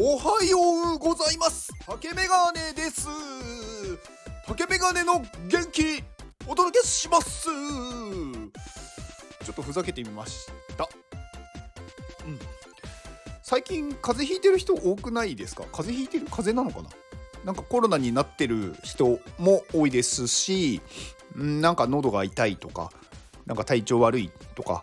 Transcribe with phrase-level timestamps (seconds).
[0.00, 0.58] おはよ
[0.94, 1.72] うございます。
[1.84, 3.08] 竹メガネです。
[4.46, 6.04] 竹メガネの元気
[6.46, 7.46] お届けします。
[7.46, 7.52] ちょ
[9.50, 10.46] っとふざけてみまし
[10.76, 10.84] た。
[10.84, 10.86] う
[12.30, 12.38] ん。
[13.42, 15.64] 最近風邪ひいてる人多くないですか？
[15.72, 16.26] 風邪ひいてる？
[16.26, 16.90] 風邪なのかな？
[17.44, 20.80] なんかコロナになってる人も多いですし
[21.36, 22.92] んなんか喉が痛いとか
[23.46, 24.80] なんか体調悪いとか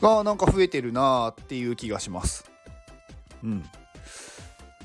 [0.00, 2.48] がなんか増えてるなーっていう気がします。
[3.42, 3.64] うん。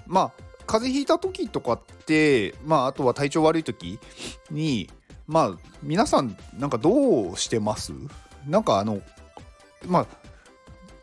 [0.06, 0.32] まあ
[0.66, 4.00] 風邪ひいた時とかってまああとは体調悪い時
[4.52, 4.90] に
[5.28, 7.94] まあ皆さんなんかどうしてます？
[8.48, 9.02] なんかあの
[9.86, 10.08] まあ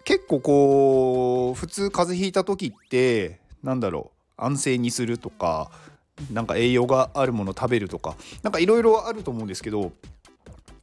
[0.05, 5.71] 結構こう普通風邪ひいた時ってなんだろう安静にするとか
[6.33, 9.93] なんか栄養があるもの食べるとかなんかいろいろあると思うんですけど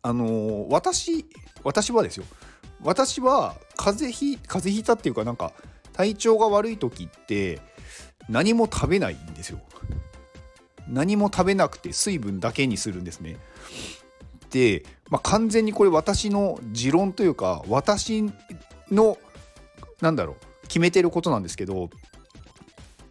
[0.02, 1.26] あの私
[1.64, 2.26] 私はですよ。
[2.82, 5.54] 私は風邪ひ風邪ひいたっていうかなんか
[5.98, 7.60] 体調が悪い時って
[8.30, 9.60] 何も食べないんですよ。
[10.88, 13.38] 何も食べなくて水分だけにするんですね。
[14.52, 18.32] で、まあ、完全にこれ私の持論というか私
[18.92, 19.18] の
[20.00, 21.90] なんだろう決めてることなんですけど、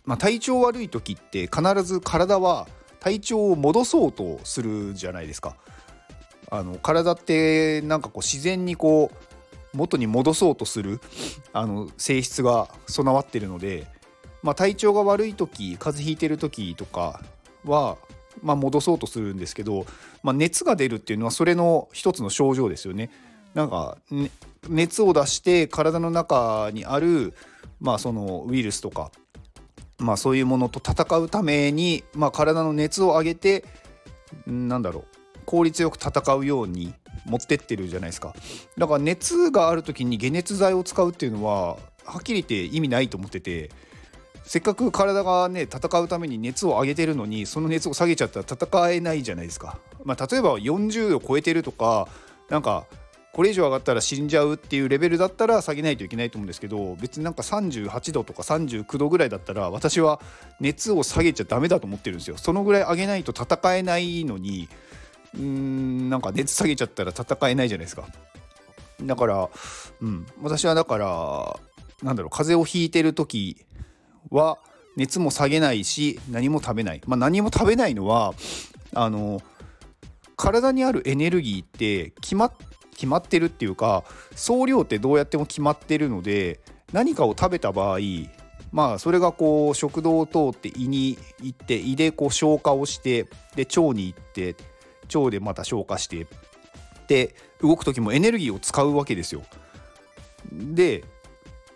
[0.04, 2.68] まあ、体調悪い時って必ず体は
[3.00, 5.56] 体調を戻そうとするじゃないですか。
[6.52, 9.25] あの体ってなんかこう自然にこう
[9.76, 11.00] 元に戻そうとする
[11.52, 13.86] あの性質が備わってるので、
[14.42, 17.20] まあ、体調が悪い時風邪ひいてる時とか
[17.64, 17.96] は、
[18.42, 19.86] まあ、戻そうとするんですけど、
[20.22, 23.10] まあ、熱が出るっていうのはそれの一つの症状ですよね。
[23.54, 24.30] なんか、ね、
[24.68, 27.32] 熱を出して体の中にある、
[27.80, 29.10] まあ、そのウイルスとか、
[29.98, 33.64] まあ、そういうものと戦うために、まあ、体の熱を上げて
[34.46, 36.92] なんだろう効率よく戦うように
[37.24, 38.34] 持ってってるじゃないですか。
[38.76, 43.70] だから熱がある時に解熱剤を使うっていうのははっきり言って意味ないと思ってて
[44.44, 52.08] せっかく体がね戦うために熱を上げてるのにその熱を下げちゃったら戦えないじゃないですか、まあ、例えば40度超えてるとか
[52.48, 52.86] なんか
[53.32, 60.22] これ以上上がったら死んじゃうっていうレベルだったら下げないといけないと思うんですけど別になんか38度とか39度ぐらいだったら私は
[60.58, 62.38] 熱を下げちゃダメだと思ってるんですよ。
[62.38, 64.70] そのぐらい上げないと戦えないのに
[65.34, 68.06] うんなんか熱下げちゃったら戦えないじゃないですか。
[69.02, 69.48] だから、
[70.00, 71.60] うん、私はだから
[72.02, 73.66] なんだろう風邪をひいてる時
[74.30, 74.58] は
[74.96, 78.34] 熱も下げないし何も食べない、まあ、何も食べないのは
[78.94, 79.42] あの
[80.36, 82.50] 体にあるエネルギーって決ま
[82.92, 84.04] 決まってるっていうか
[84.34, 86.60] 総量ってどうやっても決まってるので
[86.92, 87.98] 何かを食べた場合
[88.72, 94.56] まあそれがこう食道を通って胃に行って胃でこう消化をしてで腸に行って
[95.14, 96.26] 腸でまた消化して
[97.08, 99.42] で動く時もエネルギーを使うわけですよ。
[100.52, 101.04] で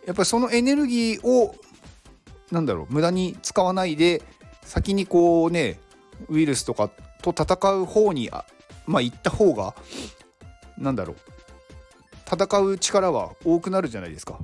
[0.06, 1.54] やっぱりそのエネルギーを
[2.50, 4.22] なんだろう無駄に使わないで
[4.62, 5.78] 先にこうね
[6.28, 6.90] ウイルスとか
[7.22, 8.44] と戦う方にあ
[8.86, 9.74] まあ行った方が
[10.78, 11.16] なんだろう
[12.32, 14.38] 戦う力は多くなるじゃないですか。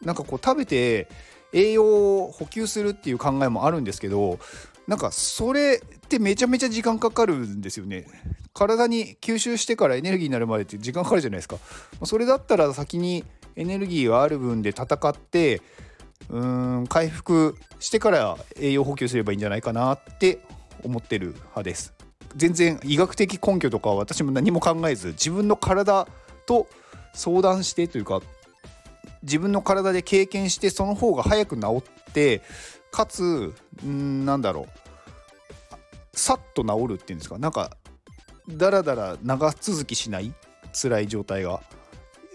[0.00, 1.08] なんかこう食べて
[1.52, 4.38] 栄養を補給するっていう考えもあるんですけど
[4.86, 8.06] なんかそれってめちゃめちゃ時間かかるんですよね。
[8.54, 11.56] 体に吸収してからエネルギーになるまでって時間かかるじゃないですか。
[12.04, 13.24] それだったら先に
[13.56, 15.62] エネルギーがある分で戦って
[16.28, 20.40] うーん回復してから栄養補給すればいいんじゃないかなって
[20.82, 21.94] 思ってる派です。
[22.36, 26.06] 全然医学的根拠とか私も何も考えず自分の体
[26.46, 26.66] と
[27.14, 28.20] 相談してというか
[29.22, 32.42] 自分の体で経験してその方が早く治って
[32.92, 33.52] かつ
[33.84, 34.68] んなんだろう。
[36.16, 37.38] さっと治るっていうんですか？
[37.38, 37.76] なんか
[38.48, 40.32] だらだら長続きしない？
[40.72, 41.62] 辛い状態が。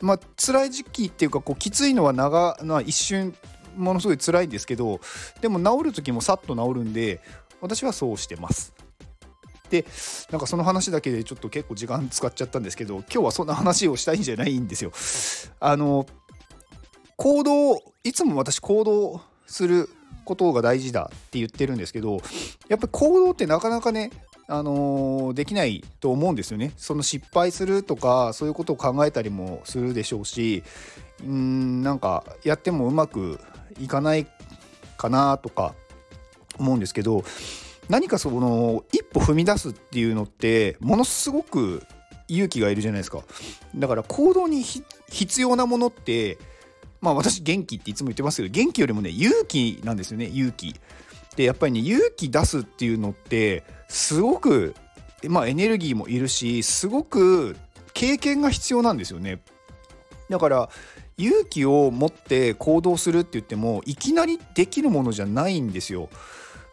[0.02, 3.36] まあ辛い時期っていうかこうきついのは長な一瞬
[3.76, 5.00] ものすごい辛いんですけど
[5.42, 7.22] でも治る時もさっと治るんで
[7.62, 8.74] 私はそうしてます。
[9.70, 9.86] で
[10.32, 14.92] なんかその話だけでちょっと結構時間使っちゃったんですけど今日はそんな話をしたいんじゃないんですよ。
[15.60, 16.08] あの
[17.16, 19.90] 行動いつも私行動する
[20.28, 22.18] ことが大事だって言ってるんですけど
[22.68, 24.12] やっぱり行動ってなかなかね
[24.48, 26.72] あのーできないと思うんですよね。
[26.78, 30.64] その失敗するとかそういうことを考えたりもするでしょうし
[31.26, 33.40] うんなんかやってもうまく
[33.80, 34.28] いかない
[34.98, 35.74] かなとか
[36.58, 37.24] 思うんですけど
[37.90, 41.84] 何かその一歩踏み出すっていうのってものすごく
[42.28, 43.24] 勇気がいるじゃないですか。
[43.76, 44.64] だから行動に
[45.10, 46.38] 必要なものって
[47.08, 50.76] まあ私元気っていつも言ってますけど元気よりもね勇気なんですよね勇気。
[51.38, 54.76] でやっぱりね勇気出すっていうのってすごく
[55.28, 57.56] まあエネルギーもいるしすごく
[57.94, 59.40] 経験が必要なんですよね。
[60.30, 60.70] だから
[61.18, 66.10] 勇気を持って行動するって言ってもいきなりできるものじゃないんですよ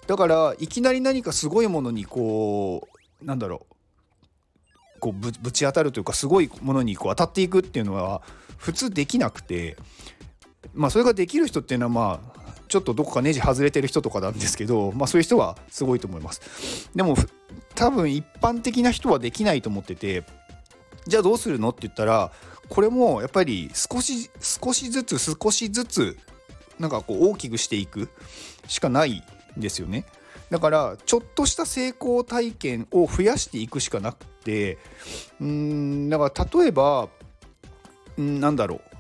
[0.07, 2.89] だからいきなり何かすごいものにこ
[3.23, 8.23] うなんだろうこうぶぶち当たるというかすごいものにこう当たっていくっていうのは
[8.59, 9.77] 普通できなくて
[10.75, 16.91] まあそれができる人っていうのはまあちょっとどこかネジ外れてる人とかなんですけど、まあ、そういう人はすごいと思います。
[16.95, 17.17] でも
[17.75, 20.25] 多分一般的な人はできないと思ってて
[21.07, 22.33] じゃあどうするのって言ったら
[22.69, 26.17] これもやっぱり少し少しずつ少しずつ
[26.79, 28.09] なんかこう大きくしていく
[28.67, 29.23] しかない
[29.57, 30.07] んですよね。
[30.51, 34.79] だからちょっとした成功体験を増やしていくしかなくて
[35.41, 37.09] うんだから例えば
[38.21, 38.94] んなんだろう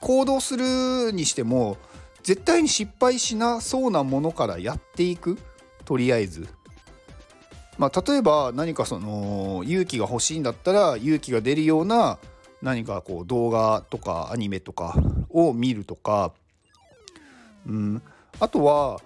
[0.00, 1.76] 行動するにしても
[2.22, 5.38] 絶対に失敗しなそうなものからやっていく
[5.84, 6.48] とりあえず。
[7.78, 12.18] まあ、例えば何かその勇気が欲しいんだったら勇気が出るような
[12.62, 14.96] 何かこう動画とかアニメとか
[15.28, 16.32] を見るとか、
[17.66, 18.02] うん、
[18.40, 19.00] あとは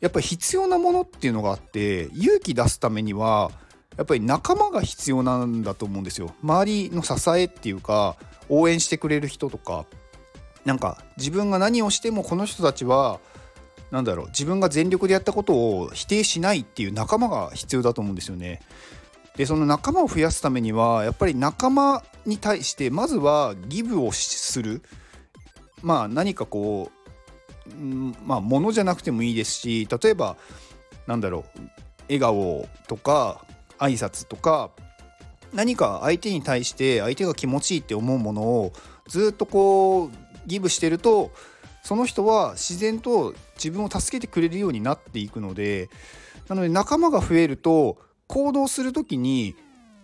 [0.00, 3.50] やっぱり必要なものっていうのがあって勇気出すためには
[3.96, 6.34] やっぱり仲間が必要なんだと思うんですよ。
[6.42, 8.16] 周りの支えっていうか
[8.48, 9.86] 応援してくれる人とか
[10.64, 13.20] なんか自分が何をしてもこの人たちは
[13.90, 18.60] 何だろう自分が全力でやったことを否定しないっていう仲間が必要だと思うんですよね。
[19.36, 24.82] でその仲間を増やすためにはやっぱり仲間に対してまずはギブをする
[25.82, 26.90] まあ何かこ
[27.66, 30.36] う、うん、まあものじゃなくてもいいですし例えば
[31.06, 31.60] なんだろう
[32.08, 33.44] 笑顔とか
[33.78, 34.70] 挨拶とか
[35.52, 38.72] 何か相手に対して相手が気持ちいいって思うものを
[39.08, 40.10] ずっとこう
[40.46, 41.30] ギブしてると
[41.82, 45.88] その人は自然と自分を助けてくれるようになっていくので
[46.48, 49.54] なので仲間が増えると行動する時に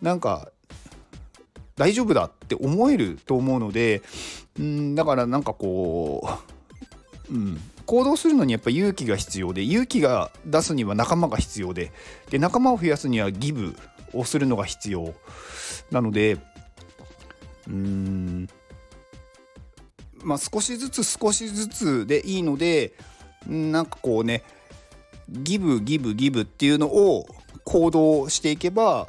[0.01, 0.51] なんか
[1.77, 4.03] 大丈夫だって思えると思うので
[4.59, 6.27] うんだからなんかこ
[7.31, 11.93] う、うん、行動するのにやっぱ勇気が必要で勇気が出すには仲間が必要で
[12.31, 13.77] で仲間を増やすにはギブ
[14.13, 15.15] をするのが必要
[15.91, 18.49] なのでうーん
[20.27, 22.93] まあ、少しずつ少しずつでいいので
[23.47, 24.43] なんかこうね
[25.29, 27.29] ギブギブギブっていうのを
[27.63, 29.09] 行動していけば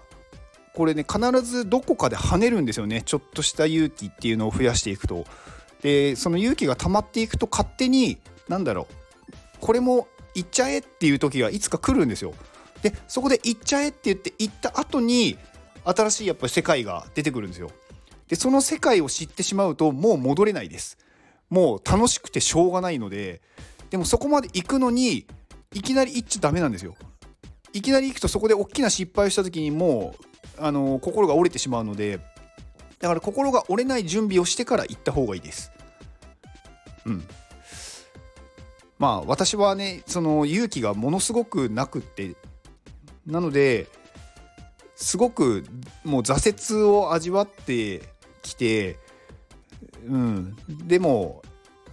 [0.75, 5.25] これね必ずどこかで跳ねるんですよねちょっとした勇気っていうのを増やしていくと。
[5.81, 8.17] でその勇気が溜まっていくと勝手に
[8.47, 8.93] 何だろう
[9.59, 12.33] これも行っちゃえっていう時がいつか来るんですよ。
[12.83, 15.37] でそこで行っちゃえって言って行った後に
[15.83, 17.71] 新しいやっぱり世界が出てくるんですよ。
[18.27, 20.97] でその世界を知ってしまうともう戻れないです。
[21.49, 23.41] もう楽しくてしょうがないので
[23.89, 25.27] でもそこまで行くのに
[25.73, 26.95] いきなり行っちゃダメなんですよ。
[27.73, 30.15] いきなり行くとそこで大きな失敗をした時にも
[30.57, 32.19] うあの心が折れてしまうので
[32.99, 35.71] だから心が折れない準備をしてから行った方がいいです。
[37.05, 37.23] うん。
[38.97, 42.35] まあ私はねその勇気がものすごくなくって
[43.25, 43.87] なので
[44.95, 45.63] すごく
[46.03, 48.01] もう挫折を味わって
[48.41, 48.97] きて
[50.07, 50.55] うん、
[50.87, 51.41] でも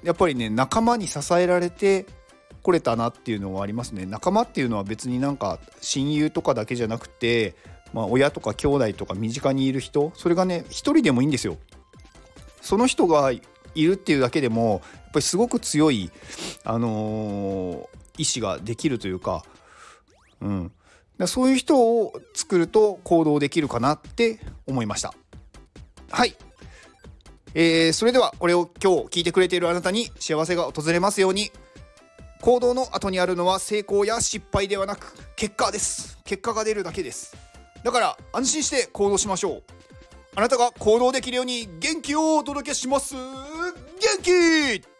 [0.02, 2.06] やっぱりね仲間に支えられて
[2.62, 4.06] これたなっていうのはありますね。
[4.06, 7.54] 仲間っていうのは別になんか親友とかだけじゃなくて、
[7.92, 11.58] まあ、親とか兄弟とか身近にいる人それがね一人でもいいんですよ。
[12.62, 13.42] その人がい
[13.74, 14.80] るっていうだけでもやっ
[15.12, 16.10] ぱりすごく強い、
[16.64, 17.86] あのー、
[18.18, 19.44] 意志ができるというか、
[20.40, 20.72] うん、
[21.18, 25.12] だそういう人を作ると行動できるかなって思いました。
[26.10, 26.34] はい。
[27.54, 31.52] えー、それではこれを今日聞いてくれているあなたに幸せが訪れますように
[32.40, 36.18] 行動の後にあるのは成功や失敗ではなく結果です。
[36.24, 37.36] 結果が出るだけです。
[37.84, 39.62] だから安心して行動しましょう
[40.36, 43.14] あなたが行動できるように元気をお届けします。
[43.14, 43.22] 元
[44.22, 44.93] 気!